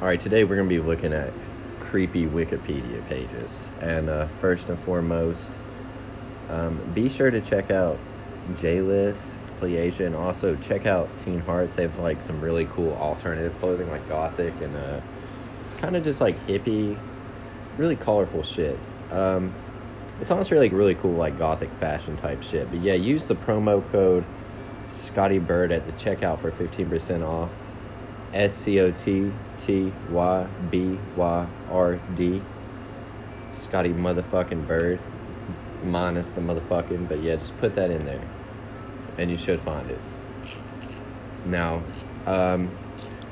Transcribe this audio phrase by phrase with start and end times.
[0.00, 1.32] All right, today we're going to be looking at
[1.78, 3.70] creepy Wikipedia pages.
[3.80, 5.48] And uh, first and foremost,
[6.50, 7.96] um, be sure to check out
[8.56, 9.20] J List,
[9.60, 11.76] Play-Asia, and also check out Teen Hearts.
[11.76, 15.00] They have like some really cool alternative clothing, like gothic and uh,
[15.78, 16.98] kind of just like hippie,
[17.76, 18.76] really colorful shit.
[19.12, 19.54] Um,
[20.20, 22.68] it's honestly like really cool, like gothic fashion type shit.
[22.68, 24.24] But yeah, use the promo code
[24.88, 27.52] Scotty Byrd at the checkout for 15% off.
[28.34, 32.42] S C O T T Y B Y R D.
[33.54, 34.98] Scotty motherfucking Byrd.
[35.84, 38.26] Minus the motherfucking, but yeah, just put that in there.
[39.18, 40.00] And you should find it.
[41.46, 41.82] Now,
[42.26, 42.70] um,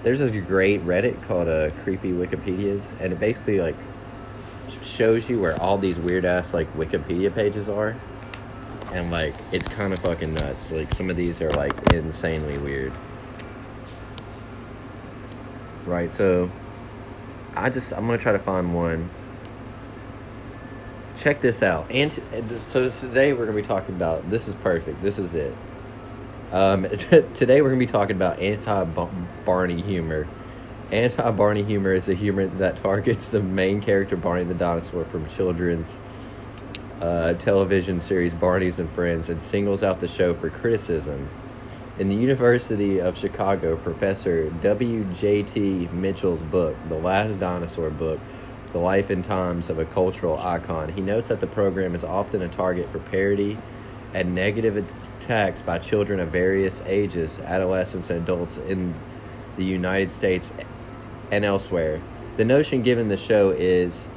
[0.03, 3.77] there's a great Reddit called uh, Creepy Wikipedias, and it basically like
[4.83, 7.97] shows you where all these weird ass like Wikipedia pages are.
[8.93, 10.71] And like it's kind of fucking nuts.
[10.71, 12.93] Like some of these are like insanely weird.
[15.85, 16.51] Right, so
[17.57, 19.11] I just I'm gonna try to find one.
[21.19, 21.91] Check this out.
[21.91, 22.13] And
[22.69, 25.03] so today we're gonna be talking about this is perfect.
[25.03, 25.55] This is it.
[26.53, 26.83] Um,
[27.35, 28.85] today we're gonna be talking about anti
[29.45, 30.29] Barney humor.
[30.93, 35.29] Anti Barney humor is a humor that targets the main character Barney the dinosaur from
[35.29, 35.91] children's
[37.01, 41.29] uh, television series Barney's and Friends and singles out the show for criticism.
[41.99, 45.91] In the University of Chicago, Professor W.J.T.
[45.93, 48.19] Mitchell's book, The Last Dinosaur Book,
[48.73, 52.41] The Life and Times of a Cultural Icon, he notes that the program is often
[52.41, 53.59] a target for parody
[54.15, 54.79] and negative
[55.21, 58.95] attacks by children of various ages, adolescents, and adults in
[59.59, 60.51] the United States
[61.31, 62.01] and elsewhere.
[62.39, 64.09] The notion given the show is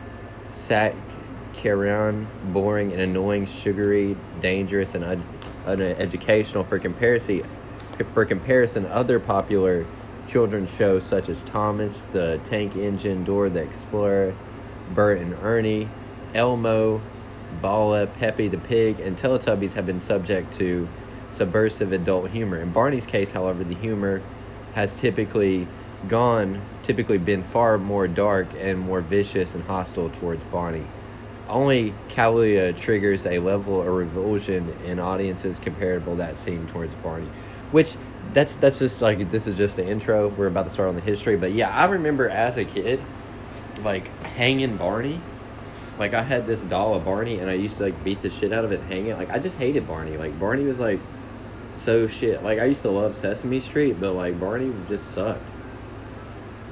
[0.54, 5.24] saccharine, boring, and annoying, sugary, dangerous, and un-
[5.66, 7.44] uneducational for comparison
[8.14, 9.86] for comparison, other popular
[10.28, 14.36] children's shows such as Thomas the Tank Engine, Dora the Explorer,
[14.94, 15.90] Bert and Ernie,
[16.34, 17.02] Elmo,
[17.62, 20.88] Bala, Peppa the Pig, and Teletubbies have been subject to
[21.30, 22.60] subversive adult humor.
[22.60, 24.22] In Barney's case, however, the humor
[24.74, 25.68] has typically
[26.08, 30.86] gone, typically been far more dark and more vicious and hostile towards Barney.
[31.48, 37.30] Only Caillou triggers a level of revulsion in audiences comparable that seen towards Barney.
[37.76, 37.98] Which
[38.34, 40.30] that's that's just like this is just the intro.
[40.30, 43.02] We're about to start on the history, but yeah, I remember as a kid,
[43.84, 45.20] like hanging Barney.
[46.00, 48.54] Like I had this doll of Barney, and I used to like beat the shit
[48.54, 49.18] out of it, hang it.
[49.18, 50.16] Like I just hated Barney.
[50.16, 51.02] Like Barney was like
[51.76, 52.42] so shit.
[52.44, 55.44] Like I used to love Sesame Street, but like Barney just sucked.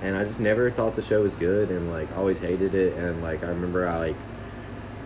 [0.02, 2.94] And I just never thought the show was good, and like always hated it.
[2.94, 4.16] And like I remember I like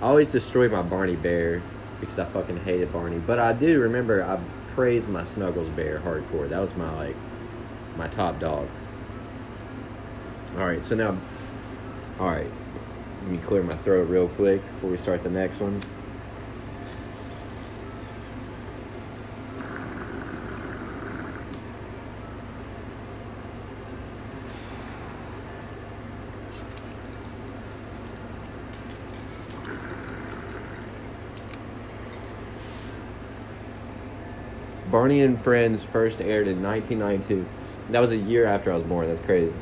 [0.03, 1.63] always destroyed my Barney bear
[1.99, 3.17] because I fucking hated Barney.
[3.17, 4.39] But I do remember I
[4.77, 6.47] praise my Snuggles Bear hardcore.
[6.47, 7.15] That was my like
[7.95, 8.69] my top dog.
[10.53, 11.17] All right, so now,
[12.19, 12.51] all right,
[13.23, 15.81] let me clear my throat real quick before we start the next one.
[35.07, 37.47] Barney and Friends first aired in 1992.
[37.91, 39.07] That was a year after I was born.
[39.07, 39.53] That's crazy.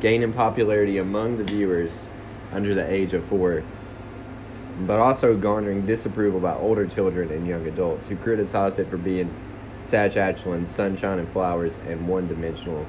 [0.00, 1.90] Gaining popularity among the viewers
[2.50, 3.62] under the age of four,
[4.86, 9.36] but also garnering disapproval by older children and young adults who criticized it for being
[9.82, 12.86] Saskatchewan, sunshine and flowers, and one dimensional.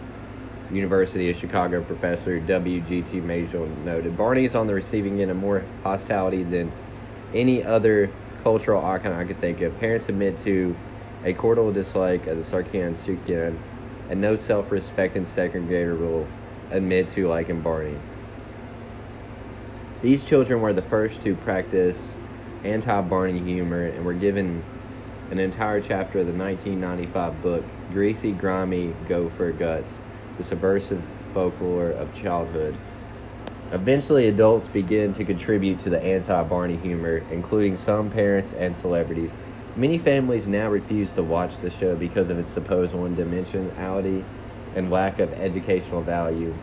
[0.71, 3.19] University of Chicago professor W.J.T.
[3.19, 6.71] Mitchell noted Barney is on the receiving end of more hostility than
[7.33, 8.09] any other
[8.43, 9.79] cultural icon I could think of.
[9.79, 10.75] Parents admit to
[11.23, 13.57] a cordial dislike of the Sarkisian Sukian,
[14.09, 16.27] and no self respecting second grader will
[16.71, 17.97] admit to liking Barney.
[20.01, 22.13] These children were the first to practice
[22.63, 24.63] anti Barney humor and were given
[25.31, 29.97] an entire chapter of the 1995 book, Greasy, Grimy Gopher Guts
[30.37, 32.75] The Subversive Folklore of Childhood.
[33.71, 39.31] Eventually, adults begin to contribute to the anti Barney humor, including some parents and celebrities.
[39.75, 44.23] Many families now refuse to watch the show because of its supposed one dimensionality
[44.75, 46.55] and lack of educational value.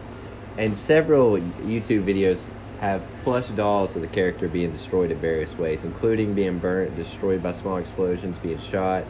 [0.58, 2.50] And several YouTube videos
[2.81, 7.41] have plush dolls of the character being destroyed in various ways, including being burnt, destroyed
[7.41, 9.05] by small explosions, being shot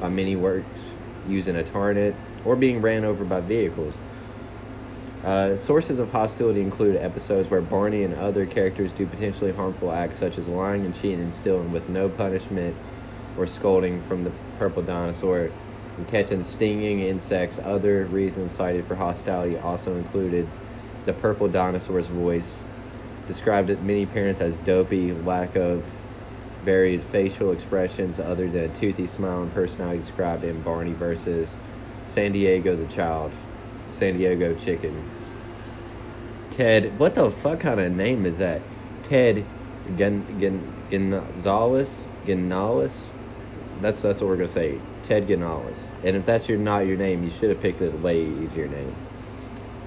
[0.00, 0.80] by many works
[1.26, 2.14] using a target,
[2.44, 3.94] or being ran over by vehicles.
[5.26, 10.20] Uh, sources of hostility include episodes where Barney and other characters do potentially harmful acts
[10.20, 12.76] such as lying and cheating and stealing with no punishment
[13.36, 14.30] or scolding from the
[14.60, 15.50] purple dinosaur.
[15.96, 17.58] and catching stinging insects.
[17.58, 20.46] Other reasons cited for hostility also included
[21.06, 22.52] the purple dinosaur's voice,
[23.26, 25.82] described at many parents as dopey, lack of
[26.64, 31.52] varied facial expressions other than a toothy smile and personality described in Barney versus
[32.06, 33.32] San Diego the Child,
[33.90, 35.15] San Diego Chicken.
[36.56, 38.62] Ted, what the fuck kind of name is that?
[39.02, 39.44] Ted
[39.98, 42.06] Gon- Gon- Gonzalez?
[42.26, 42.98] Gonzalez?
[43.82, 44.78] That's that's what we're gonna say.
[45.02, 45.86] Ted Gonzalez.
[46.02, 48.96] And if that's your not your name, you should have picked a way easier name.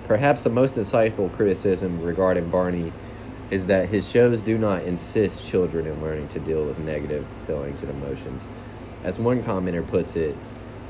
[0.05, 2.93] Perhaps the most insightful criticism regarding Barney
[3.49, 7.81] is that his shows do not insist children in learning to deal with negative feelings
[7.81, 8.47] and emotions.
[9.03, 10.37] As one commenter puts it,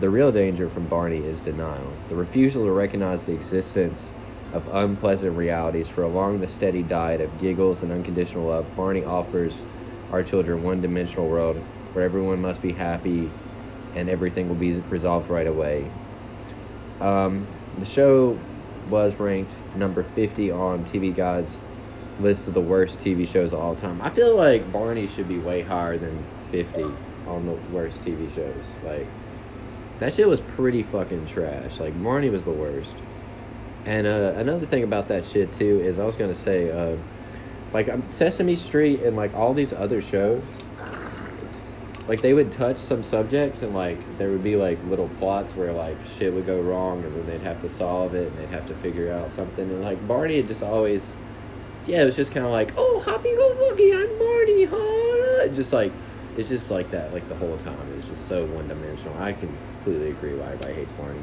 [0.01, 4.05] the real danger from Barney is denial, the refusal to recognize the existence
[4.53, 5.87] of unpleasant realities.
[5.87, 9.55] For along the steady diet of giggles and unconditional love, Barney offers
[10.11, 11.57] our children one dimensional world
[11.93, 13.31] where everyone must be happy
[13.95, 15.89] and everything will be resolved right away.
[16.99, 17.47] Um,
[17.77, 18.39] the show
[18.89, 21.55] was ranked number 50 on TV Guide's
[22.19, 24.01] list of the worst TV shows of all time.
[24.01, 26.83] I feel like Barney should be way higher than 50
[27.27, 28.63] on the worst TV shows.
[28.83, 29.07] Like,
[29.99, 31.79] that shit was pretty fucking trash.
[31.79, 32.95] Like, Barney was the worst.
[33.89, 36.95] And uh, another thing about that shit, too, is I was to say, uh,
[37.73, 40.43] like, um, Sesame Street and, like, all these other shows,
[42.07, 45.73] like, they would touch some subjects and, like, there would be, like, little plots where,
[45.73, 48.67] like, shit would go wrong and then they'd have to solve it and they'd have
[48.67, 49.67] to figure out something.
[49.67, 51.11] And, like, Barney had just always
[51.87, 55.47] yeah, it was just kind of like, oh, happy go lucky, I'm Marty, huh?
[55.55, 55.91] Just like,
[56.37, 57.93] it's just like that, like the whole time.
[57.97, 59.17] It's just so one dimensional.
[59.17, 61.19] I completely agree why everybody hates Barney.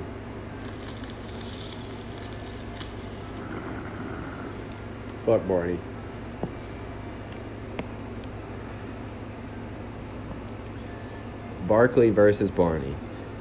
[5.26, 5.76] Fuck Barney.
[11.66, 12.94] Barkley versus Barney.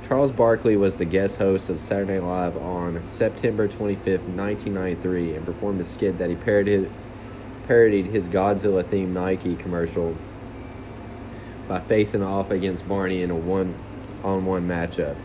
[0.08, 5.46] Charles Barkley was the guest host of Saturday Night Live on September 25th, 1993, and
[5.46, 6.90] performed a skit that he parodied
[7.68, 10.16] parodied his Godzilla themed Nike commercial
[11.68, 13.76] by facing off against Barney in a one
[14.24, 15.16] on one matchup.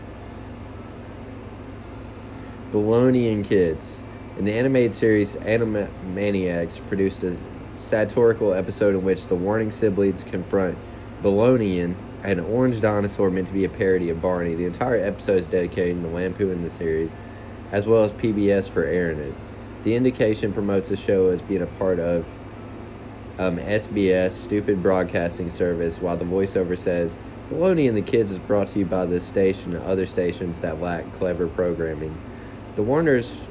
[2.70, 3.96] Baloney and Kids.
[4.38, 7.36] In the animated series Animaniacs produced a
[7.76, 10.78] satirical episode in which the Warner siblings confront
[11.22, 14.54] Balonian, an orange dinosaur meant to be a parody of Barney.
[14.54, 17.10] The entire episode is dedicated to Lampoon in the series,
[17.72, 19.34] as well as PBS for airing it.
[19.82, 22.24] The indication promotes the show as being a part of
[23.38, 27.16] um, SBS, Stupid Broadcasting Service, while the voiceover says,
[27.50, 30.80] Baloney and the Kids is brought to you by this station and other stations that
[30.80, 32.16] lack clever programming.
[32.76, 33.48] The Warners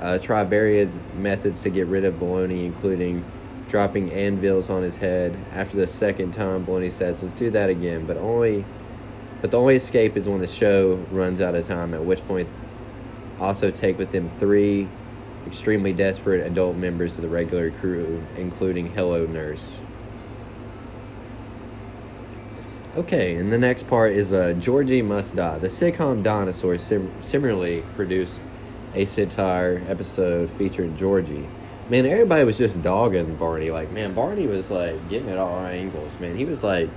[0.00, 3.24] uh, try various methods to get rid of Baloney, including
[3.68, 5.36] dropping anvils on his head.
[5.52, 8.64] After the second time, Baloney says, "Let's do that again," but only,
[9.40, 11.94] but the only escape is when the show runs out of time.
[11.94, 12.48] At which point,
[13.40, 14.88] also take with them three
[15.46, 19.66] extremely desperate adult members of the regular crew, including Hello Nurse.
[22.96, 25.58] Okay, and the next part is uh, Georgie Must Die.
[25.58, 28.40] The sitcom Dinosaur sim- similarly produced
[28.94, 31.46] a satire episode featuring Georgie.
[31.88, 33.70] Man, everybody was just dogging Barney.
[33.70, 36.18] Like, man, Barney was like getting at all angles.
[36.20, 36.90] Man, he was like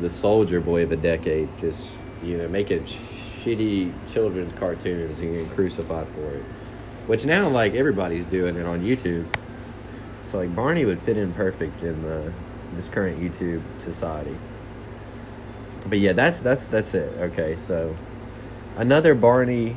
[0.00, 1.82] the soldier boy of the decade, just
[2.22, 6.42] you know making shitty children's cartoons and getting crucified for it.
[7.06, 9.26] Which now, like everybody's doing it on YouTube.
[10.24, 12.32] So like Barney would fit in perfect in the
[12.74, 14.36] this current YouTube society.
[15.88, 17.12] But yeah, that's that's that's it.
[17.18, 17.96] Okay, so
[18.76, 19.76] another Barney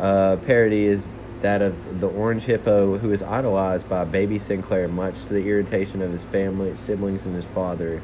[0.00, 1.08] uh, parody is
[1.40, 6.02] that of the orange hippo who is idolized by baby Sinclair, much to the irritation
[6.02, 8.02] of his family, siblings, and his father,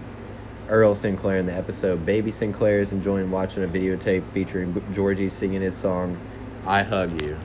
[0.69, 1.39] Earl Sinclair.
[1.39, 6.19] In the episode, baby Sinclair is enjoying watching a videotape featuring Georgie singing his song
[6.67, 7.37] "I Hug You."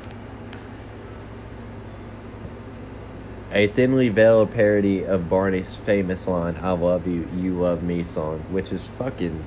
[3.54, 8.40] a thinly veiled parody of Barney's famous line, I love you, you love me song,
[8.50, 9.44] which is fucking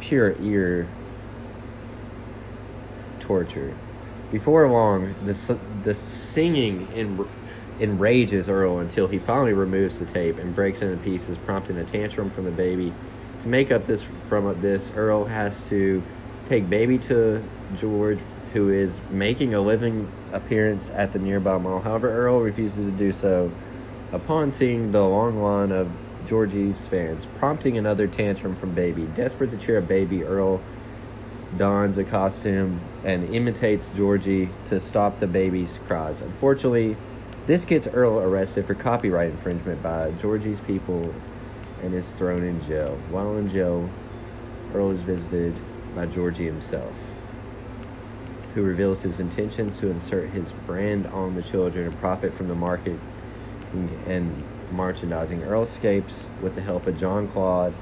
[0.00, 0.88] pure ear
[3.20, 3.74] torture.
[4.30, 7.26] Before long, the, the singing en-
[7.80, 11.84] enrages Earl until he finally removes the tape and breaks it into pieces, prompting a
[11.84, 12.92] tantrum from the baby.
[13.42, 16.02] To make up this from this, Earl has to
[16.46, 17.42] take baby to
[17.76, 18.18] George,
[18.52, 21.80] who is making a living appearance at the nearby mall.
[21.80, 23.50] However, Earl refuses to do so
[24.12, 25.90] upon seeing the long line of
[26.26, 29.06] Georgie's fans, prompting another tantrum from Baby.
[29.14, 30.60] Desperate to cheer up Baby, Earl
[31.56, 36.20] dons a costume and imitates Georgie to stop the baby's cries.
[36.20, 36.96] Unfortunately,
[37.46, 41.14] this gets Earl arrested for copyright infringement by Georgie's people
[41.82, 42.98] and is thrown in jail.
[43.10, 43.88] While in jail,
[44.74, 45.54] Earl is visited
[45.94, 46.92] by Georgie himself,
[48.54, 52.54] who reveals his intentions to insert his brand on the children and profit from the
[52.54, 52.98] market
[54.06, 55.42] and merchandising.
[55.42, 57.72] Earl escapes with the help of John Claude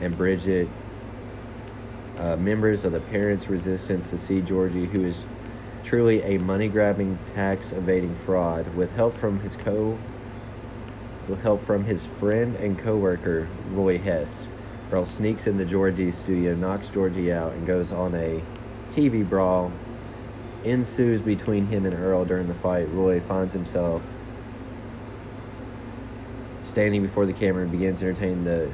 [0.00, 0.68] and Bridget,
[2.20, 5.22] uh, members of the Parents' Resistance to see Georgie, who is
[5.82, 9.98] truly a money grabbing, tax evading fraud, with help from his co
[11.28, 14.46] with help from his friend and co-worker Roy Hess.
[14.90, 18.42] Earl sneaks into Georgie's studio, knocks Georgie out, and goes on a
[18.90, 19.70] TV brawl.
[20.64, 22.88] Ensues between him and Earl during the fight.
[22.90, 24.02] Roy finds himself
[26.62, 28.70] standing before the camera and begins entertaining the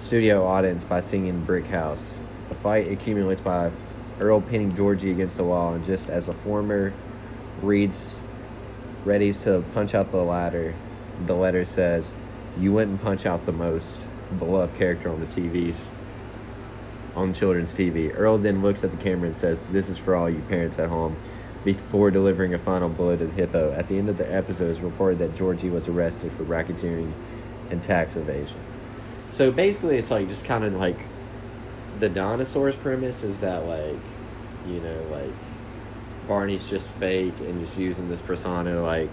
[0.00, 2.18] studio audience by singing Brick House.
[2.48, 3.70] The fight accumulates by
[4.18, 6.92] Earl pinning Georgie against the wall, and just as the former
[7.60, 8.18] reads,
[9.04, 10.74] readies to punch out the ladder,
[11.26, 12.12] the letter says,
[12.58, 14.06] You wouldn't punch out the most
[14.38, 15.76] beloved character on the TVs,
[17.14, 18.12] on children's TV.
[18.16, 20.88] Earl then looks at the camera and says, This is for all you parents at
[20.88, 21.14] home.
[21.62, 24.80] Before delivering a final blow to the hippo, at the end of the episode, it's
[24.80, 27.12] reported that Georgie was arrested for racketeering
[27.70, 28.56] and tax evasion.
[29.30, 30.98] So basically, it's like just kind of like
[31.98, 33.98] the dinosaurs premise is that like
[34.66, 35.32] you know like
[36.26, 39.10] Barney's just fake and just using this persona like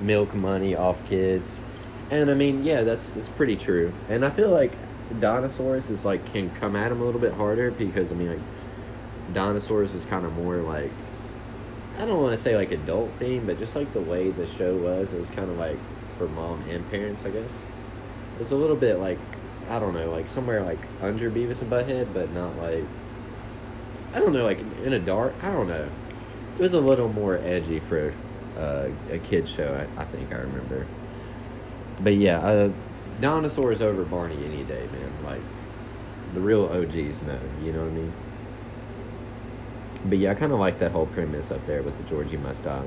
[0.00, 1.62] milk money off kids.
[2.10, 3.92] And I mean, yeah, that's that's pretty true.
[4.08, 4.72] And I feel like
[5.20, 9.34] dinosaurs is like can come at him a little bit harder because I mean like
[9.34, 10.90] dinosaurs was kind of more like
[11.98, 14.76] I don't want to say like adult theme, but just like the way the show
[14.76, 15.78] was, it was kind of like
[16.16, 17.52] for mom and parents, I guess.
[18.34, 19.18] It was a little bit like
[19.68, 22.84] I don't know, like somewhere like under Beavis and Butthead, but not like
[24.14, 25.34] I don't know, like in a dark.
[25.42, 25.88] I don't know.
[26.58, 28.12] It was a little more edgy for
[28.58, 29.86] uh, a kid show.
[29.96, 30.86] I, I, think I remember.
[32.00, 32.72] But yeah, uh,
[33.20, 35.24] dinosaurs over Barney any day, man.
[35.24, 35.40] Like
[36.34, 37.40] the real OGs know.
[37.62, 38.12] You know what I mean?
[40.04, 42.64] But yeah, I kind of like that whole premise up there with the Georgie must
[42.64, 42.84] die.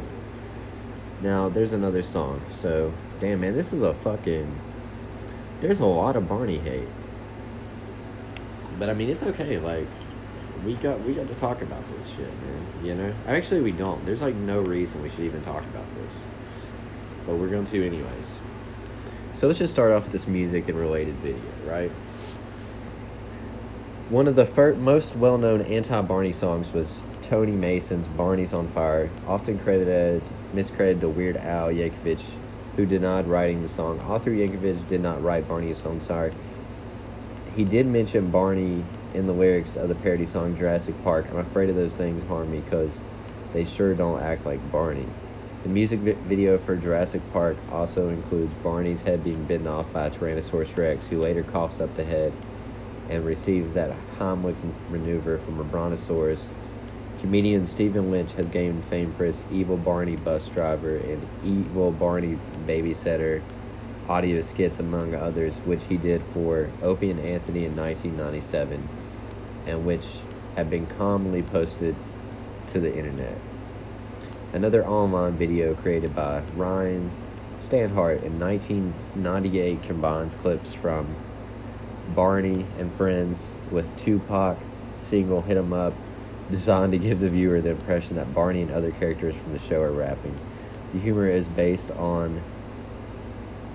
[1.21, 2.41] Now there's another song.
[2.51, 4.59] So damn man, this is a fucking.
[5.61, 6.87] There's a lot of Barney hate.
[8.77, 9.57] But I mean, it's okay.
[9.57, 9.87] Like
[10.65, 12.67] we got we got to talk about this shit, man.
[12.83, 14.05] You know, actually we don't.
[14.05, 16.13] There's like no reason we should even talk about this,
[17.25, 18.37] but we're going to anyways.
[19.33, 21.91] So let's just start off with this music and related video, right?
[24.09, 29.57] One of the first, most well-known anti-Barney songs was Tony Mason's "Barney's on Fire," often
[29.59, 30.21] credited
[30.53, 32.23] miscredited to Weird Al Yankovic,
[32.75, 33.99] who denied writing the song.
[34.01, 36.31] Author Yankovic did not write Barney's song, sorry.
[37.55, 41.69] He did mention Barney in the lyrics of the parody song Jurassic Park, I'm afraid
[41.69, 42.99] of those things harm me because
[43.53, 45.07] they sure don't act like Barney.
[45.63, 50.07] The music vi- video for Jurassic Park also includes Barney's head being bitten off by
[50.07, 52.33] a Tyrannosaurus Rex, who later coughs up the head
[53.09, 54.57] and receives that Heimlich
[54.89, 56.53] maneuver from a Brontosaurus.
[57.25, 62.37] Comedian Stephen Lynch has gained fame for his evil Barney bus driver and evil Barney
[62.67, 63.41] babysitter
[64.07, 68.87] audio skits, among others, which he did for Opie and Anthony in 1997
[69.65, 70.05] and which
[70.55, 71.95] have been commonly posted
[72.67, 73.39] to the internet.
[74.53, 77.09] Another online video created by Ryan
[77.57, 81.15] Stanhart in 1998 combines clips from
[82.13, 84.59] Barney and Friends with Tupac
[84.99, 85.93] single Hit 'em Up,
[86.49, 89.81] designed to give the viewer the impression that Barney and other characters from the show
[89.81, 90.35] are rapping.
[90.93, 92.41] The humor is based on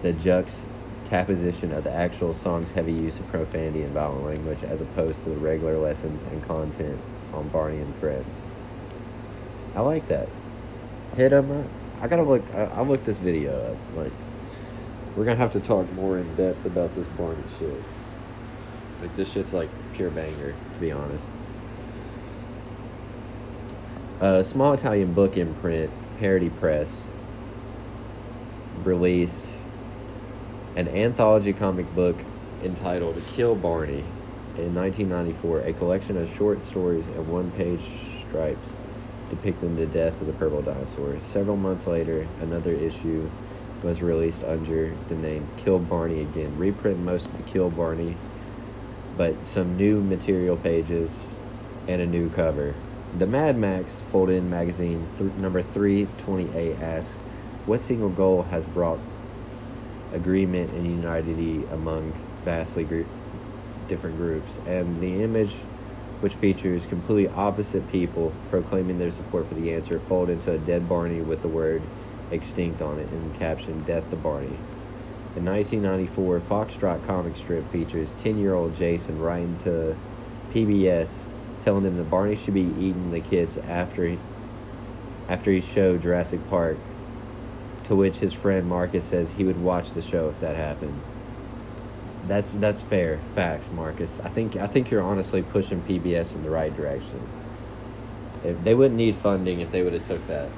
[0.03, 0.63] the Jux
[1.05, 5.31] Taposition of the actual song's heavy use of profanity and violent language as opposed to
[5.31, 6.99] the regular lessons and content
[7.35, 8.47] on Barney and Friends.
[9.75, 10.29] I like that.
[11.17, 11.67] Hit 'em up.
[12.01, 12.43] I gotta look.
[12.55, 13.77] I, I looked this video up.
[13.97, 14.13] Like,
[15.17, 17.83] we're gonna have to talk more in depth about this Barney shit.
[19.03, 21.25] Like, this shit's like pure banger, to be honest.
[24.23, 27.05] A small Italian book imprint, Parody Press,
[28.85, 29.47] released
[30.77, 32.23] an anthology comic book
[32.63, 34.05] entitled Kill Barney
[34.59, 37.81] in 1994, a collection of short stories and one page
[38.29, 38.75] stripes
[39.31, 41.19] depicting the death of the purple dinosaur.
[41.21, 43.31] Several months later, another issue
[43.83, 46.59] was released under the name Kill Barney again.
[46.59, 48.19] Reprint most of the Kill Barney,
[49.17, 51.17] but some new material pages
[51.89, 52.75] and a new cover.
[53.19, 57.13] The Mad Max fold in magazine th- number 328 asks,
[57.67, 59.01] What single goal has brought
[60.13, 62.13] agreement and unity among
[62.45, 63.09] vastly group,
[63.89, 64.57] different groups.
[64.65, 65.53] And the image,
[66.21, 70.89] which features completely opposite people proclaiming their support for the answer, fold into a dead
[70.89, 71.83] Barney with the word
[72.31, 74.57] extinct on it and caption Death to Barney.
[75.35, 79.97] The 1994 Foxtrot comic strip features 10 year old Jason writing to
[80.53, 81.25] PBS,
[81.63, 84.19] telling them that Barney should be eating the kids after he,
[85.29, 86.79] after he showed Jurassic Park.
[87.85, 91.01] To which his friend Marcus says he would watch the show if that happened.
[92.27, 94.21] That's that's fair facts, Marcus.
[94.23, 97.21] I think I think you're honestly pushing PBS in the right direction.
[98.45, 100.51] If they wouldn't need funding if they would have took that.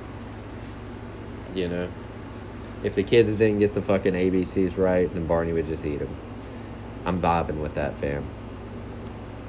[1.55, 1.89] You know,
[2.83, 6.15] if the kids didn't get the fucking ABCs right, then Barney would just eat them.
[7.05, 8.25] I'm vibing with that, fam.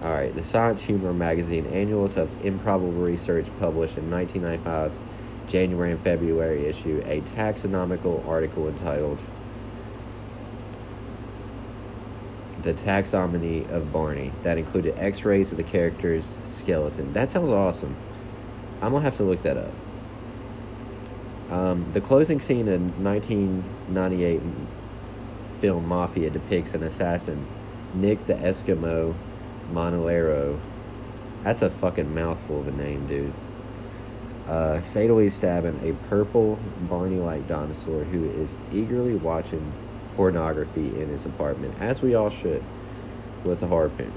[0.03, 4.91] All right, the Science Humor magazine annuals of improbable research published in 1995,
[5.48, 9.17] January and February issue, a taxonomical article entitled
[12.63, 17.13] "The Taxonomy of Barney" that included X-rays of the character's skeleton.
[17.13, 17.95] That sounds awesome.
[18.81, 19.72] I'm gonna have to look that up.
[21.50, 24.41] Um, the closing scene in 1998
[25.60, 27.48] film Mafia depicts an assassin,
[27.93, 29.15] Nick the Eskimo
[29.72, 30.60] Monolero.
[31.43, 33.34] That's a fucking mouthful of a name, dude.
[34.48, 39.74] Uh, fatally stabbing a purple Barney like dinosaur who is eagerly watching
[40.15, 42.63] pornography in his apartment, as we all should,
[43.46, 44.12] with a harpoon.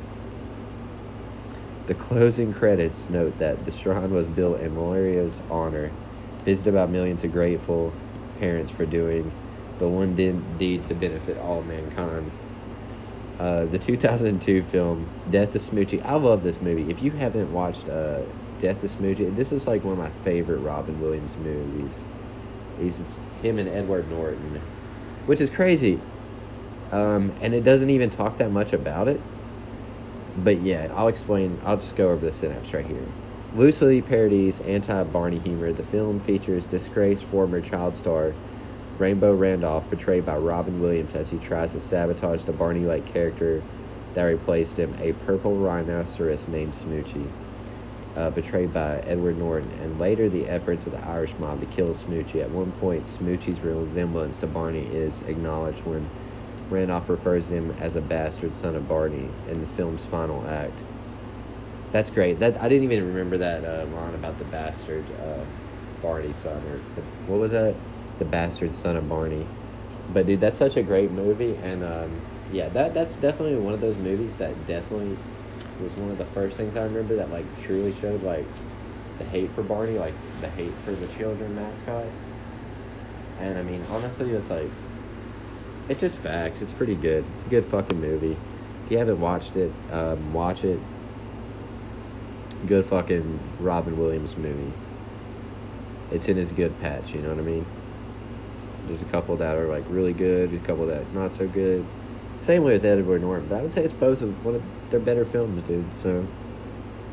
[1.86, 5.92] The closing credits note that the shrine was built in Molero's honor,
[6.44, 7.92] visited by millions of grateful
[8.40, 9.30] parents for doing
[9.78, 10.14] the one
[10.58, 12.30] deed to benefit all mankind.
[13.38, 16.02] Uh, the 2002 film Death to Smoochy.
[16.04, 16.90] I love this movie.
[16.90, 18.22] If you haven't watched uh,
[18.58, 22.00] Death to Smoochy, this is like one of my favorite Robin Williams movies.
[22.80, 24.60] He's it's him and Edward Norton,
[25.26, 26.00] which is crazy.
[26.92, 29.20] Um, and it doesn't even talk that much about it.
[30.38, 31.60] But yeah, I'll explain.
[31.64, 33.06] I'll just go over the synapse right here.
[33.54, 35.72] Loosely parodies anti Barney humor.
[35.72, 38.34] The film features disgraced former child star
[38.98, 43.62] Rainbow Randolph, portrayed by Robin Williams as he tries to sabotage the Barney like character
[44.14, 47.30] that replaced him, a purple rhinoceros named Smoochy,
[48.16, 51.88] uh, portrayed by Edward Norton, and later the efforts of the Irish mob to kill
[51.88, 52.42] Smoochy.
[52.42, 56.08] At one point, Smoochy's resemblance to Barney is acknowledged when
[56.70, 60.72] Randolph refers to him as a bastard son of Barney in the film's final act.
[61.92, 62.38] That's great.
[62.38, 65.44] That I didn't even remember that uh, line about the bastard uh,
[66.02, 67.74] Barney son or the, what was that?
[68.18, 69.46] The bastard son of Barney.
[70.12, 72.20] But dude, that's such a great movie, and um,
[72.52, 75.16] yeah, that that's definitely one of those movies that definitely
[75.82, 78.46] was one of the first things I remember that like truly showed like
[79.18, 82.18] the hate for Barney, like the hate for the children mascots.
[83.40, 84.70] And I mean, honestly, it's like
[85.88, 86.62] it's just facts.
[86.62, 87.24] It's pretty good.
[87.34, 88.36] It's a good fucking movie.
[88.84, 90.80] If you haven't watched it, um, watch it.
[92.66, 94.72] Good fucking Robin Williams movie.
[96.10, 97.12] It's in his good patch.
[97.12, 97.66] You know what I mean?
[98.86, 101.84] There's a couple that are like really good, a couple that not so good.
[102.38, 105.00] Same way with Edward Norton, but I would say it's both of one of their
[105.00, 105.94] better films, dude.
[105.94, 106.26] So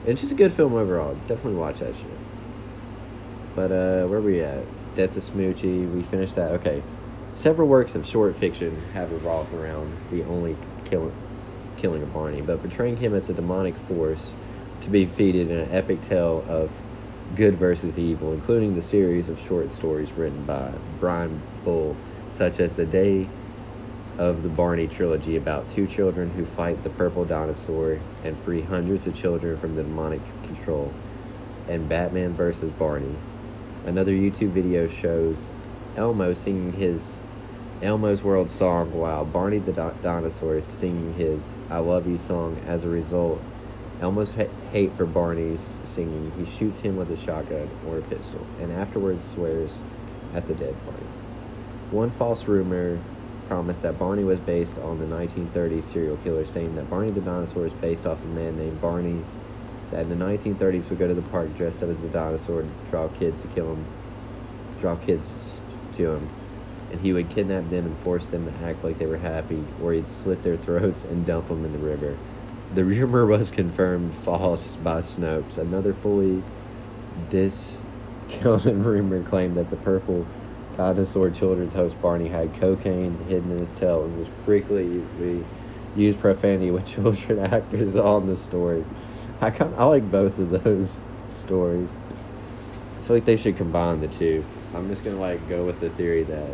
[0.06, 1.16] it's just a good film overall.
[1.28, 2.06] Definitely watch that shit.
[3.56, 4.64] But uh, where are we at?
[4.96, 5.92] Death to Smoochy.
[5.92, 6.52] We finished that.
[6.54, 6.84] Okay.
[7.34, 10.56] Several works of short fiction have revolved around the only
[10.86, 11.14] killing
[11.78, 14.36] killing of Barney, but portraying him as a demonic force
[14.82, 16.70] to be defeated in an epic tale of
[17.36, 21.42] good versus evil, including the series of short stories written by Brian
[22.30, 23.30] Such as The Day
[24.18, 29.08] of the Barney trilogy about two children who fight the purple dinosaur and free hundreds
[29.08, 30.94] of children from the demonic control,
[31.70, 32.70] and Batman vs.
[32.72, 33.16] Barney.
[33.86, 35.52] Another YouTube video shows
[35.96, 37.18] Elmo singing his
[37.82, 42.62] Elmo's World song while Barney the di- dinosaur is singing his I Love You song.
[42.68, 43.42] As a result,
[44.02, 48.46] Elmo's ha- hate for Barney's singing, he shoots him with a shotgun or a pistol,
[48.60, 49.82] and afterwards swears
[50.34, 51.23] at the dead Barney.
[51.94, 53.00] One false rumor
[53.48, 57.68] promised that Barney was based on the 1930s serial killer, stating that Barney the dinosaur
[57.68, 59.24] is based off a man named Barney
[59.92, 62.72] that in the 1930s would go to the park dressed up as a dinosaur and
[62.90, 63.86] draw kids to kill him,
[64.80, 66.30] draw kids to him,
[66.92, 69.94] and he would kidnap them and force them to act like they were happy, or
[69.94, 72.18] he'd slit their throats and dump them in the river.
[72.74, 75.60] The rumor was confirmed false by Snopes.
[75.60, 76.42] Another fully
[77.30, 80.26] discounted rumor claimed that the purple
[80.78, 85.44] dinosaur children's host Barney had cocaine hidden in his tail and was frequently
[85.96, 88.84] used profanity with children actors on the story.
[89.42, 90.96] I kind I like both of those
[91.30, 91.90] stories.
[92.98, 94.46] I feel like they should combine the two.
[94.74, 96.52] I'm just gonna like go with the theory that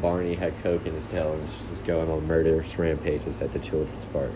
[0.00, 3.58] Barney had coke in his tail and was just going on murderous rampages at the
[3.58, 4.30] children's park.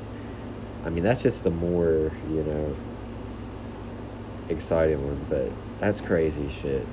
[0.84, 2.76] I mean, that's just the more you know
[4.48, 6.86] exciting one, but that's crazy shit.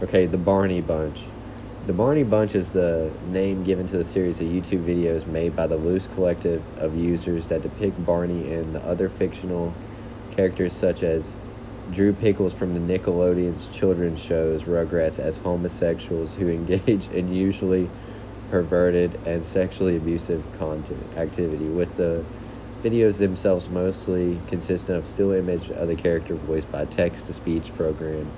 [0.00, 1.22] Okay, the Barney Bunch.
[1.88, 5.66] The Barney Bunch is the name given to the series of YouTube videos made by
[5.66, 9.74] the loose collective of users that depict Barney and the other fictional
[10.36, 11.34] characters such as
[11.90, 17.90] Drew Pickles from the Nickelodeon's children's shows Rugrats as homosexuals who engage in usually
[18.52, 22.24] perverted and sexually abusive content activity with the
[22.84, 27.74] videos themselves mostly consistent of still image of the character voiced by text to speech
[27.74, 28.30] program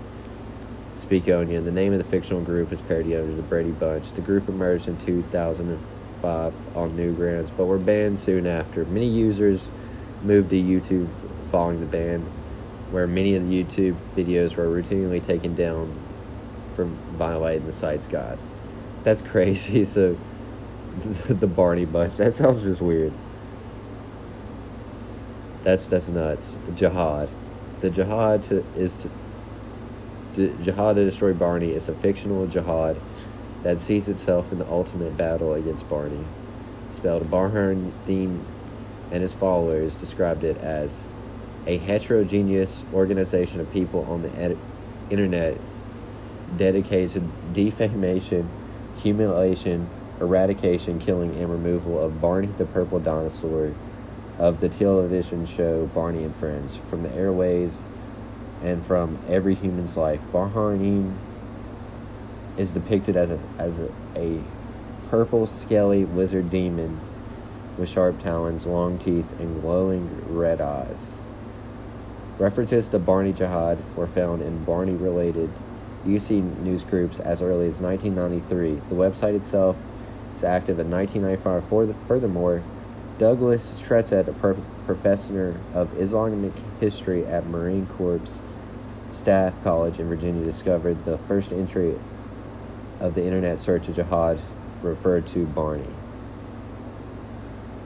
[1.01, 1.65] Speakonia.
[1.65, 4.13] The name of the fictional group is parody under the Brady Bunch.
[4.13, 8.85] The group emerged in 2005 on Newgrounds, but were banned soon after.
[8.85, 9.63] Many users
[10.23, 11.09] moved to YouTube
[11.51, 12.21] following the ban,
[12.91, 15.99] where many of the YouTube videos were routinely taken down
[16.75, 18.39] from violating the site's guide.
[19.03, 19.85] That's crazy.
[19.85, 20.17] So,
[21.01, 22.17] the Barney Bunch.
[22.17, 23.13] That sounds just weird.
[25.63, 26.59] That's that's nuts.
[26.75, 27.29] Jihad.
[27.81, 29.11] The jihad to, is to
[30.35, 33.01] Jihad to Destroy Barney is a fictional jihad
[33.63, 36.25] that sees itself in the ultimate battle against Barney.
[36.91, 38.45] Spelled Barnhardian
[39.11, 41.03] and his followers described it as
[41.67, 44.59] a heterogeneous organization of people on the ed-
[45.11, 45.59] internet
[46.57, 47.21] dedicated to
[47.53, 48.49] defamation,
[48.97, 49.89] humiliation,
[50.21, 53.75] eradication, killing, and removal of Barney the Purple Dinosaur
[54.39, 57.83] of the television show Barney and Friends from the airways
[58.63, 60.21] and from every human's life.
[60.33, 61.17] Barnhardian
[62.57, 64.41] is depicted as a, as a, a
[65.09, 67.01] purple, scaly lizard demon
[67.77, 71.07] with sharp talons, long teeth, and glowing red eyes.
[72.39, 75.51] References to Barney Jihad were found in Barney related
[76.07, 78.75] UC news groups as early as 1993.
[78.89, 79.77] The website itself
[80.37, 81.99] is active in 1995.
[82.09, 82.63] Furthermore,
[83.19, 88.21] Douglas Streusand, a prof- professor of Islamic history at Marine Corps
[89.31, 91.95] Staff College in Virginia discovered the first entry
[92.99, 94.41] of the internet search of jihad
[94.83, 95.87] referred to Barney.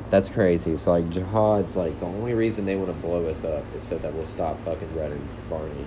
[0.08, 0.72] That's crazy.
[0.72, 3.98] It's like jihad's like the only reason they want to blow us up is so
[3.98, 5.84] that we'll stop fucking running Barney.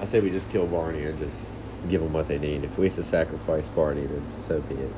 [0.00, 1.36] I say we just kill Barney and just
[1.90, 2.64] give them what they need.
[2.64, 4.92] If we have to sacrifice Barney, then so be it.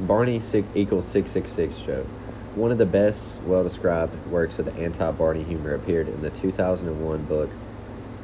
[0.00, 2.06] Barney six, equals 666 joke.
[2.54, 6.30] One of the best, well described works of the anti Barney humor appeared in the
[6.30, 7.50] 2001 book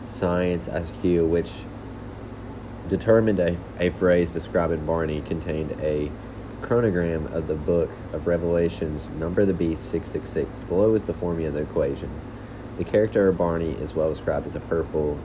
[0.06, 1.50] Science Askew, which
[2.88, 6.10] determined a, a phrase describing Barney contained a
[6.60, 10.64] chronogram of the book of Revelations, number of the beast 666.
[10.64, 12.10] Below is the formula of the equation.
[12.78, 15.18] The character of Barney is well described as a purple,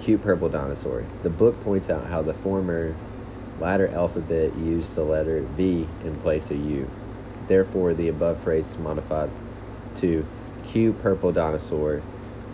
[0.00, 1.04] cute purple dinosaur.
[1.22, 2.94] The book points out how the former
[3.60, 6.90] latter alphabet used the letter V in place of U.
[7.46, 9.30] Therefore, the above phrase is modified
[9.96, 10.26] to
[10.66, 12.02] Q purple dinosaur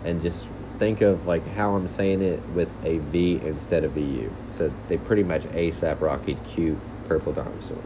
[0.03, 0.47] and just
[0.79, 4.35] think of like how I'm saying it with a V instead of a U.
[4.47, 7.77] So they pretty much ASAP Rocky Q purple dinosaur.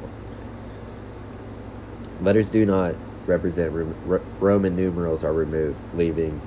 [2.22, 3.72] Letters do not represent
[4.40, 6.42] Roman numerals are removed, leaving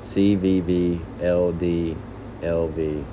[0.00, 1.96] C V V L D
[2.42, 3.04] L V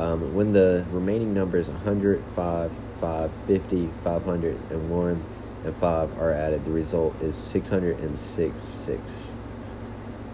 [0.00, 5.24] um, when the remaining numbers 100, 5, 5, 50, 501,
[5.64, 9.02] and 5 are added, the result is 666,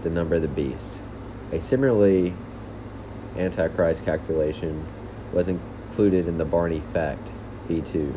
[0.03, 0.93] the number of the beast.
[1.51, 2.33] A similarly
[3.37, 4.87] Antichrist calculation
[5.33, 7.29] was included in the Barney fact,
[7.69, 8.17] V2.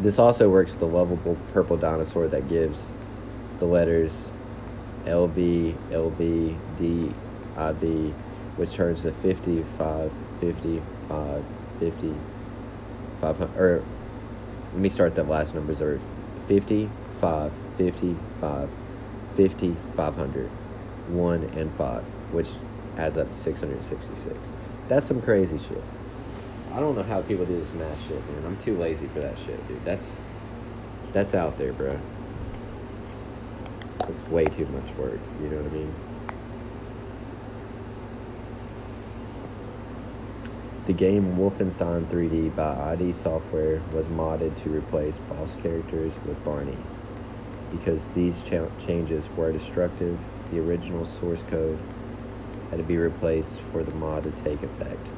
[0.00, 2.92] This also works with the lovable purple dinosaur that gives
[3.60, 4.32] the letters
[5.04, 7.14] LV, LV, D,
[7.56, 8.14] IB,
[8.56, 11.44] which turns to 55, 55,
[11.78, 12.14] 50,
[13.20, 13.84] 500, or
[14.72, 16.00] let me start the last numbers are
[16.46, 18.70] 55, 55,
[19.36, 20.46] 50, 500,
[21.08, 22.48] 1, and 5, which
[22.96, 24.36] adds up to 666.
[24.88, 25.82] That's some crazy shit.
[26.72, 28.44] I don't know how people do this math shit, man.
[28.44, 29.84] I'm too lazy for that shit, dude.
[29.84, 30.16] That's
[31.12, 31.98] that's out there, bro.
[34.08, 35.18] It's way too much work.
[35.42, 35.94] You know what I mean?
[40.90, 46.76] The game Wolfenstein 3D by ID Software was modded to replace boss characters with Barney.
[47.70, 50.18] Because these cha- changes were destructive,
[50.50, 51.78] the original source code
[52.70, 55.10] had to be replaced for the mod to take effect.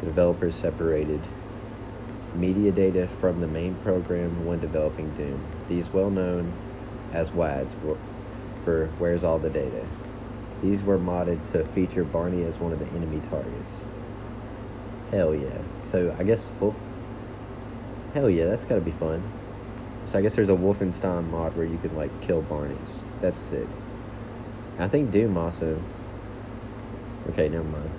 [0.00, 1.20] The developers separated
[2.34, 5.40] media data from the main program when developing Doom.
[5.68, 6.52] These well known
[7.12, 7.76] as WADs
[8.64, 9.86] for Where's All the Data.
[10.60, 13.84] These were modded to feature Barney as one of the enemy targets.
[15.10, 15.62] Hell yeah.
[15.82, 16.74] So I guess full.
[18.14, 19.22] Hell yeah, that's gotta be fun.
[20.06, 23.02] So I guess there's a Wolfenstein mod where you could like kill Barneys.
[23.20, 23.66] That's sick.
[24.78, 25.80] I think Doom also.
[27.30, 27.90] Okay, never mind.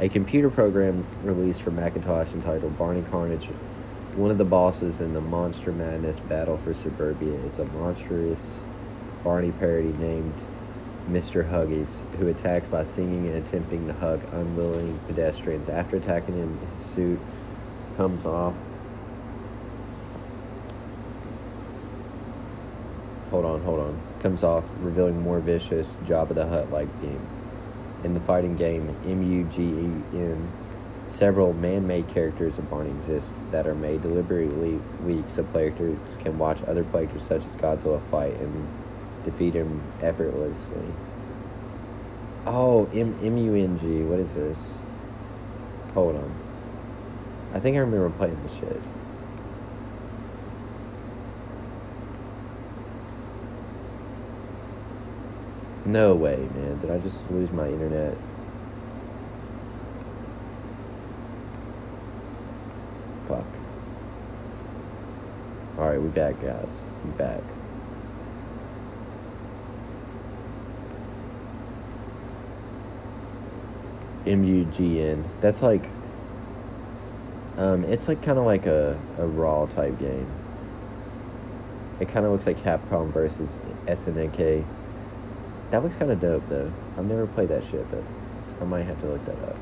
[0.00, 3.46] A computer program released for Macintosh entitled Barney Carnage.
[4.16, 8.60] One of the bosses in the Monster Madness Battle for Suburbia is a monstrous
[9.24, 10.34] Barney parody named
[11.08, 11.50] Mr.
[11.50, 15.68] Huggies, who attacks by singing and attempting to hug unwilling pedestrians.
[15.68, 17.20] After attacking him, his suit
[17.96, 18.54] comes off.
[23.30, 24.00] Hold on, hold on.
[24.20, 27.26] Comes off, revealing more vicious Jabba the Hutt like game.
[28.04, 30.48] In the fighting game MUGEN,
[31.06, 36.38] several man made characters of Barney exist that are made deliberately weak so players can
[36.38, 38.68] watch other players such as Godzilla fight and
[39.24, 40.86] defeat him effortlessly.
[42.46, 44.02] Oh, M M U N G.
[44.02, 44.74] What is this?
[45.94, 46.34] Hold on.
[47.54, 48.80] I think I remember playing this shit.
[55.84, 56.80] No way, man.
[56.80, 58.16] Did I just lose my internet?
[63.24, 63.44] Fuck.
[65.76, 66.84] Alright, we back, guys.
[67.04, 67.42] We back.
[74.24, 75.24] MUGEN.
[75.40, 75.88] That's like,
[77.56, 80.30] um, it's like kind of like a, a Raw type game.
[82.00, 84.64] It kind of looks like Capcom versus SNK.
[85.70, 86.72] That looks kind of dope though.
[86.96, 88.02] I've never played that shit, but
[88.60, 89.58] I might have to look that up.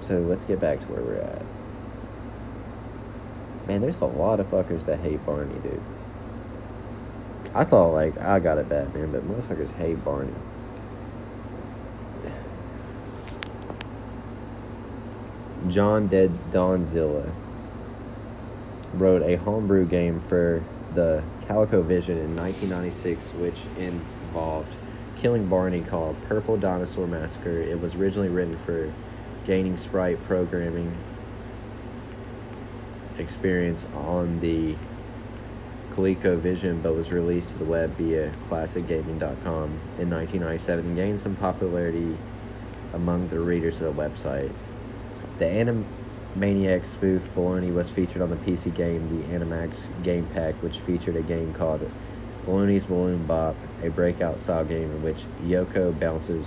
[0.00, 1.42] So let's get back to where we're at.
[3.66, 5.82] Man, there's a lot of fuckers that hate Barney, dude.
[7.54, 10.32] I thought like I got it bad, man, but motherfuckers hate Barney.
[15.68, 17.32] John Dead Dondzila
[18.94, 20.62] wrote a homebrew game for
[20.94, 24.74] the ColecoVision in 1996, which involved
[25.16, 27.60] killing Barney called Purple Dinosaur Massacre.
[27.60, 28.92] It was originally written for
[29.44, 30.96] gaining sprite programming
[33.18, 34.76] experience on the
[35.92, 39.64] ColecoVision, but was released to the web via ClassicGaming.com
[39.98, 42.16] in 1997 and gained some popularity
[42.92, 44.52] among the readers of the website.
[45.38, 50.80] The Animaniacs spoof Baloney was featured on the PC game The Animax Game Pack, which
[50.80, 51.88] featured a game called
[52.44, 56.44] Baloney's Balloon Bop, a breakout style game in which Yakko bounces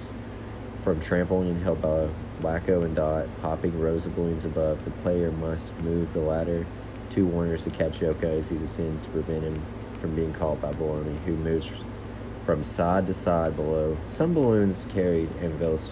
[0.84, 2.10] from trampoline held by
[2.42, 4.84] Wakko and Dot, popping rows of balloons above.
[4.84, 6.66] The player must move the ladder
[7.10, 9.56] two warners to catch Yakko as he descends to prevent him
[10.02, 11.72] from being caught by Baloney, who moves
[12.46, 13.96] from side to side below.
[14.10, 15.90] Some balloons carry anvils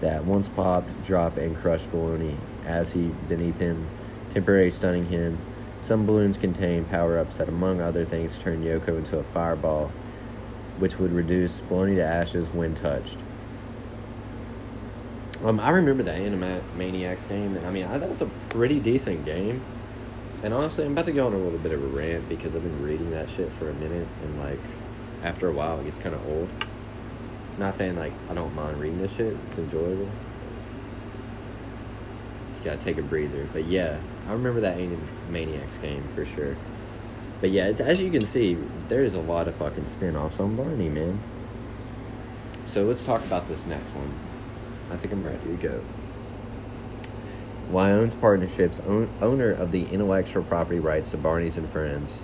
[0.00, 3.86] that once popped, drop, and crush Baloney as he beneath him,
[4.32, 5.38] temporarily stunning him.
[5.82, 9.90] Some balloons contain power ups that, among other things, turn Yakko into a fireball,
[10.78, 13.18] which would reduce Baloney to ashes when touched.
[15.42, 19.24] Um, I remember the Animaniacs game, and I mean, I, that was a pretty decent
[19.24, 19.62] game.
[20.42, 22.62] And honestly, I'm about to go on a little bit of a rant because I've
[22.62, 24.60] been reading that shit for a minute, and like,
[25.22, 26.48] after a while, it gets kind of old.
[27.60, 30.08] Not saying like I don't mind reading this shit; it's enjoyable.
[32.56, 34.78] You gotta take a breather, but yeah, I remember that
[35.28, 36.56] Maniacs game for sure.
[37.42, 38.56] But yeah, it's as you can see,
[38.88, 41.20] there's a lot of fucking spin-offs on Barney, man.
[42.64, 44.14] So let's talk about this next one.
[44.90, 45.84] I think I'm ready to go.
[47.70, 52.22] Lyons Partnerships, own, owner of the intellectual property rights to Barney's and Friends,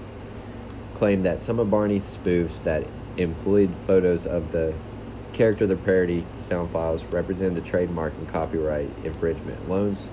[0.94, 2.87] claimed that some of Barney's spoofs that
[3.18, 4.72] employed photos of the
[5.37, 9.68] character the parody sound files represent the trademark and copyright infringement.
[9.68, 10.11] Loans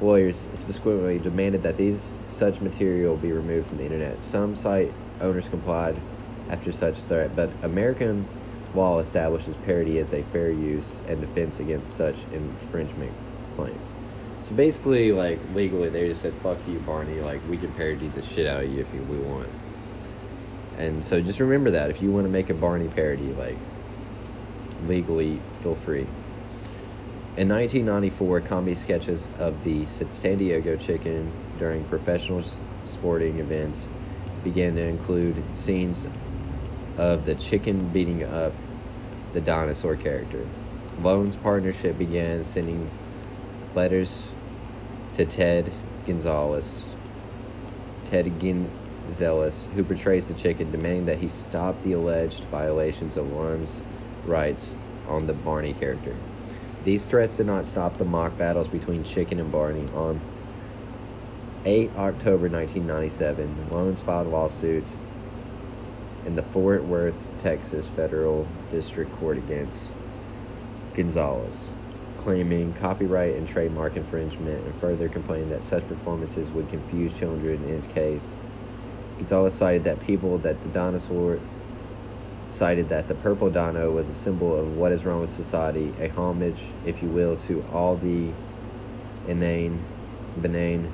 [0.00, 4.22] lawyers subsequently demanded that these such material be removed from the internet.
[4.22, 6.00] Some site owners complied
[6.48, 8.26] after such threat, but American
[8.74, 13.12] law establishes parody as a fair use and defense against such infringement
[13.54, 13.94] claims.
[14.48, 17.20] So basically, like legally, they just said, "Fuck you, Barney.
[17.20, 19.50] Like we can parody the shit out of you if we want."
[20.78, 23.58] And so just remember that if you want to make a Barney parody, like
[24.88, 26.06] legally feel free.
[27.34, 32.44] In 1994, comedy sketches of the San Diego Chicken during professional
[32.84, 33.88] sporting events
[34.44, 36.06] began to include scenes
[36.98, 38.52] of the chicken beating up
[39.32, 40.46] the dinosaur character.
[41.00, 42.90] Loan's partnership began sending
[43.74, 44.28] letters
[45.14, 45.72] to Ted
[46.06, 46.94] Gonzalez,
[48.06, 53.80] Ted Gonzalez, who portrays the chicken, demanding that he stop the alleged violations of Loan's
[54.24, 54.76] rights
[55.08, 56.16] on the Barney character.
[56.84, 60.20] These threats did not stop the mock battles between Chicken and Barney on
[61.64, 64.84] 8 October 1997, Loans filed a lawsuit
[66.26, 69.92] in the Fort Worth, Texas Federal District Court against
[70.94, 71.72] Gonzalez,
[72.18, 77.68] claiming copyright and trademark infringement and further complaining that such performances would confuse children in
[77.68, 78.36] his case.
[79.18, 81.38] Gonzalez cited that people that the dinosaur
[82.52, 86.08] cited that the purple dino was a symbol of what is wrong with society, a
[86.08, 88.30] homage, if you will, to all the
[89.26, 89.82] inane,
[90.40, 90.92] benign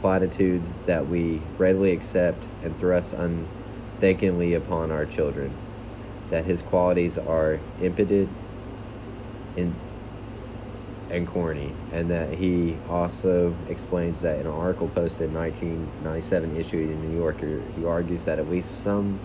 [0.00, 5.56] platitudes that we readily accept and thrust unthinkingly upon our children.
[6.30, 8.28] That his qualities are impotent
[9.56, 9.74] and,
[11.10, 16.90] and corny, and that he also explains that in an article posted in 1997 issued
[16.90, 19.18] in New Yorker, he argues that at least some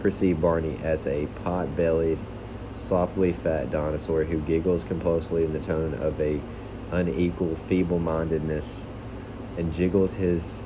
[0.00, 2.18] perceive Barney as a pot bellied,
[2.74, 6.40] sloppily fat dinosaur who giggles compulsively in the tone of a
[6.90, 8.80] unequal feeble mindedness
[9.56, 10.62] and jiggles his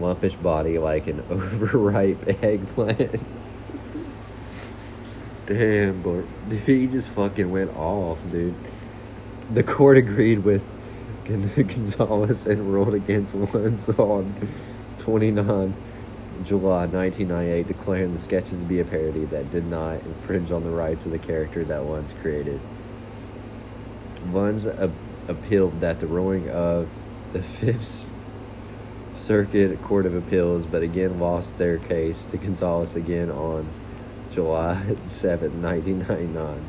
[0.00, 3.20] lumpish body like an overripe eggplant.
[5.46, 8.54] Damn, but dude, he just fucking went off, dude.
[9.52, 10.64] The court agreed with
[11.24, 14.34] Gonzalez and ruled against Lyons on
[15.00, 15.74] 29
[16.44, 20.70] July 1998, declaring the sketches to be a parody that did not infringe on the
[20.70, 22.60] rights of the character that Lyons created.
[24.34, 24.90] A-
[25.28, 26.88] appealed that the ruling of
[27.32, 28.10] the Fifth
[29.14, 33.68] Circuit Court of Appeals, but again lost their case to Gonzalez again on
[34.32, 36.64] July 7, 1999.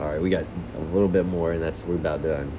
[0.00, 0.44] All right, we got
[0.76, 2.52] a little bit more, and that's we're about done.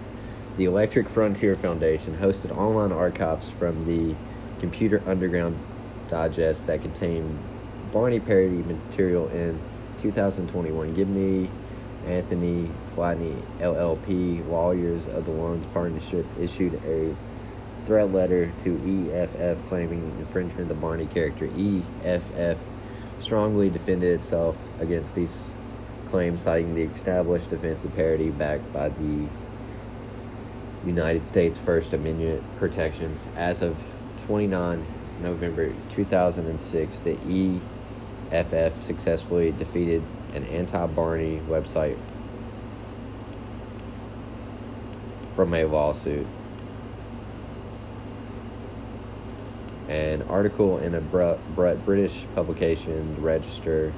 [0.58, 4.16] The Electric Frontier Foundation hosted online archives from the
[4.62, 5.58] Computer Underground
[6.08, 7.38] digest that contained
[7.92, 9.60] Barney parody material in
[10.02, 10.94] 2021.
[10.94, 11.50] Gibney,
[12.06, 17.16] Anthony Flaherty, LLP, lawyers of the Lyons Partnership, issued a
[17.86, 21.50] threat letter to EFF claiming infringement of the Barney character.
[21.58, 22.60] EFF
[23.20, 25.50] strongly defended itself against these
[26.10, 29.28] claims, citing the established defense of parody backed by the
[30.86, 33.28] United States First Amendment protections.
[33.36, 33.78] As of
[34.32, 34.86] 29
[35.20, 37.60] November 2006, the
[38.32, 40.02] EFF successfully defeated
[40.34, 41.98] an anti Barney website
[45.36, 46.26] from a lawsuit.
[49.90, 53.92] An article in a Br- Br- British publication, The Register,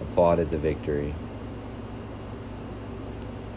[0.00, 1.14] applauded the victory.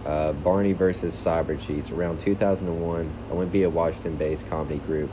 [0.05, 1.89] Uh, Barney versus Cyber Cheese.
[1.89, 5.09] Around 2001, Olympia, Washington based comedy group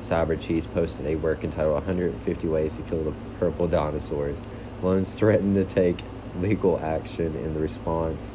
[0.00, 4.36] Cyber Cheese posted a work entitled 150 Ways to Kill the Purple Dinosaurs.
[4.82, 6.02] Lyons threatened to take
[6.38, 8.30] legal action in the response,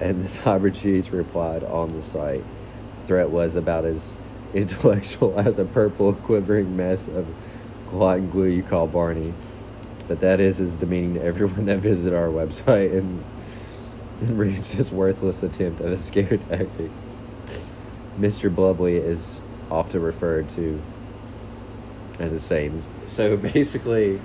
[0.00, 2.44] and the Cyber Cheese replied on the site.
[3.02, 4.12] The threat was about as
[4.54, 7.26] intellectual as a purple, quivering mess of
[7.90, 9.34] clot and glue you call Barney.
[10.06, 13.22] But that is as demeaning to everyone that visited our website and,
[14.20, 16.90] and reads this worthless attempt of a scare tactic.
[18.18, 18.52] Mr.
[18.52, 19.34] Blubbly is
[19.70, 20.80] often referred to
[22.18, 22.82] as a same.
[23.06, 24.20] So basically,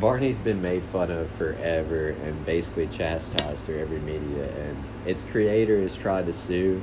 [0.00, 5.80] Barney's been made fun of forever and basically chastised through every media, and its creator
[5.80, 6.82] has tried to sue,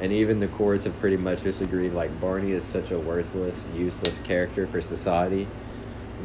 [0.00, 1.92] and even the courts have pretty much disagreed.
[1.92, 5.48] Like Barney is such a worthless, useless character for society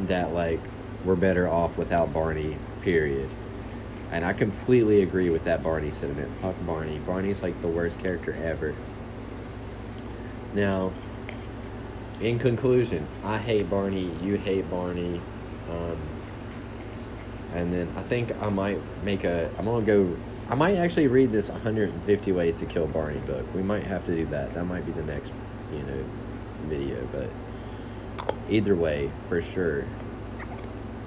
[0.06, 0.60] that like
[1.04, 2.56] we're better off without Barney.
[2.82, 3.30] Period.
[4.10, 6.30] And I completely agree with that Barney sentiment.
[6.40, 6.98] Fuck Barney.
[6.98, 8.74] Barney's like the worst character ever.
[10.54, 10.92] Now,
[12.20, 14.10] in conclusion, I hate Barney.
[14.22, 15.20] You hate Barney.
[15.68, 15.98] Um,
[17.52, 19.50] and then I think I might make a.
[19.58, 20.16] I'm gonna go.
[20.48, 23.46] I might actually read this 150 Ways to Kill Barney book.
[23.54, 24.54] We might have to do that.
[24.54, 25.32] That might be the next,
[25.72, 26.04] you know,
[26.66, 27.06] video.
[27.12, 27.30] But
[28.48, 29.84] either way, for sure,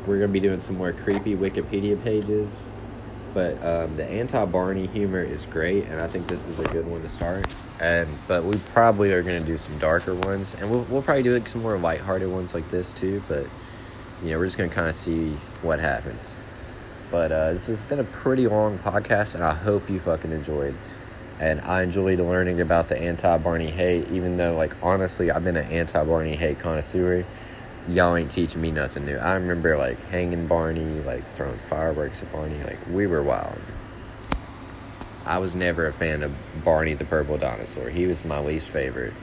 [0.05, 2.67] we're gonna be doing some more creepy Wikipedia pages.
[3.33, 7.01] But um, the anti-Barney humor is great, and I think this is a good one
[7.01, 7.53] to start.
[7.79, 11.33] And but we probably are gonna do some darker ones, and we'll we'll probably do
[11.33, 13.21] like some more lighthearted ones like this too.
[13.27, 13.47] But
[14.23, 16.37] you know, we're just gonna kind of see what happens.
[17.11, 20.75] But uh, this has been a pretty long podcast, and I hope you fucking enjoyed.
[21.39, 25.71] And I enjoyed learning about the anti-Barney hate, even though, like, honestly, I've been an
[25.71, 27.23] anti-Barney hate connoisseur.
[27.87, 29.17] Y'all ain't teaching me nothing new.
[29.17, 32.61] I remember, like, hanging Barney, like, throwing fireworks at Barney.
[32.63, 33.59] Like, we were wild.
[35.27, 37.89] I was never a fan of Barney the Purple Dinosaur.
[37.89, 39.13] He was my least favorite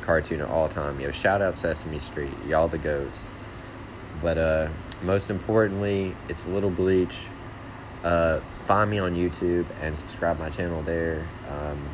[0.00, 0.98] cartoon of all time.
[0.98, 2.32] Yo, shout out Sesame Street.
[2.48, 3.28] Y'all the goats.
[4.20, 4.68] But uh,
[5.02, 7.16] most importantly, it's Little Bleach.
[8.02, 11.28] Uh, find me on YouTube and subscribe my channel there.
[11.48, 11.88] Um,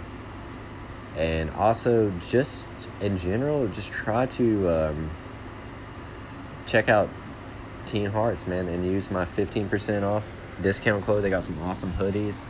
[1.16, 2.66] and also just
[3.02, 5.10] in general, just try to um,
[6.66, 7.10] check out
[7.86, 10.24] Teen Hearts, man, and use my fifteen percent off
[10.62, 11.22] discount code.
[11.22, 12.42] They got some awesome hoodies,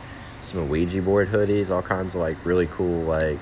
[0.49, 3.39] some Ouija board hoodies, all kinds of like really cool like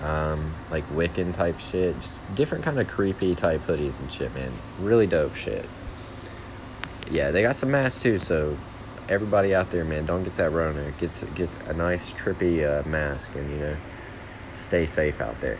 [0.00, 4.52] um, like Wiccan type shit, just different kind of creepy type hoodies and shit, man.
[4.80, 5.68] Really dope shit.
[7.10, 8.56] Yeah, they got some masks too, so
[9.08, 10.92] everybody out there, man, don't get that Rona.
[10.98, 13.76] Get get a nice trippy uh, mask, and you know,
[14.54, 15.58] stay safe out there.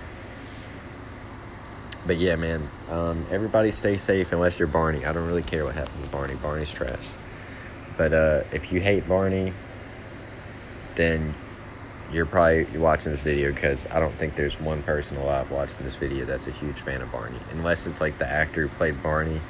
[2.06, 5.04] But yeah, man, um, everybody stay safe unless you're Barney.
[5.06, 6.34] I don't really care what happens to Barney.
[6.34, 7.08] Barney's trash.
[7.96, 9.54] But uh, if you hate Barney,
[10.96, 11.34] then
[12.12, 15.96] you're probably watching this video because I don't think there's one person alive watching this
[15.96, 17.38] video that's a huge fan of Barney.
[17.50, 19.40] Unless it's like the actor who played Barney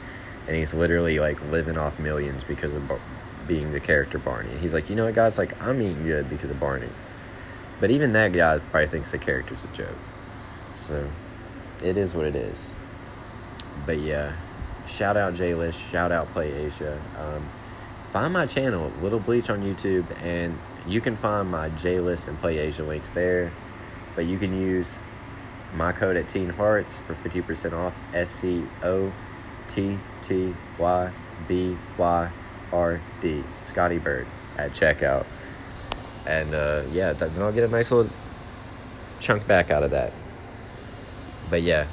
[0.46, 3.00] and he's literally like living off millions because of Bar-
[3.46, 4.50] being the character Barney.
[4.50, 6.88] And he's like, you know what, guys, like I'm eating good because of Barney.
[7.80, 9.96] But even that guy probably thinks the character's a joke.
[10.74, 11.08] So
[11.82, 12.58] it is what it is.
[13.84, 14.34] But yeah,
[14.86, 17.00] shout out J List, shout out Play-Asia.
[17.18, 17.46] Um,
[18.10, 20.56] find my channel, Little Bleach on YouTube, and
[20.86, 23.52] you can find my J List and Play-Asia links there.
[24.14, 24.96] But you can use
[25.74, 29.12] my code at Teen Hearts for 50% off S C O
[29.68, 31.12] T T Y
[31.48, 32.30] B Y
[32.72, 34.26] R D, Scotty Byrd,
[34.56, 35.26] at checkout.
[36.26, 38.10] And uh, yeah, then I'll get a nice little
[39.18, 40.12] chunk back out of that.
[41.50, 41.86] But yeah,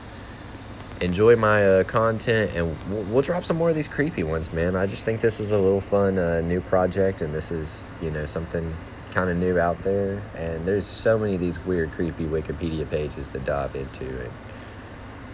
[1.02, 4.76] enjoy my uh, content and we'll, we'll, drop some more of these creepy ones, man.
[4.76, 8.12] I just think this is a little fun uh, new project and this is, you
[8.12, 8.74] know, something
[9.12, 10.22] kind of new out there.
[10.36, 14.06] And there's so many of these weird, creepy Wikipedia pages to dive into.
[14.06, 14.32] And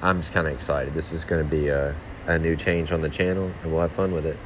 [0.02, 0.94] I'm just kind of excited.
[0.94, 1.94] This is going to be a,
[2.28, 4.38] a new change on the channel and we'll have fun with it.